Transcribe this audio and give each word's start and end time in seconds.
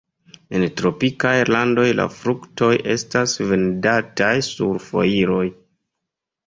En 0.59 0.63
tropikaj 0.79 1.33
landoj 1.55 1.85
la 1.99 2.07
fruktoj 2.15 2.71
estas 2.97 3.39
vendataj 3.53 4.35
sur 4.51 4.85
foiroj. 4.91 5.49